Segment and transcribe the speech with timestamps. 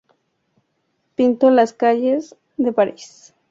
[1.13, 3.35] Pintó las calles de Paris.